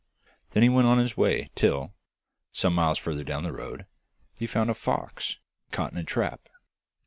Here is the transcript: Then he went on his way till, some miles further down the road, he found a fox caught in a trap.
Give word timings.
Then 0.49 0.63
he 0.63 0.69
went 0.69 0.87
on 0.87 0.97
his 0.97 1.15
way 1.15 1.51
till, 1.53 1.93
some 2.51 2.73
miles 2.73 2.97
further 2.97 3.23
down 3.23 3.43
the 3.43 3.51
road, 3.53 3.85
he 4.33 4.47
found 4.47 4.71
a 4.71 4.73
fox 4.73 5.37
caught 5.69 5.91
in 5.91 5.97
a 5.99 6.03
trap. 6.03 6.39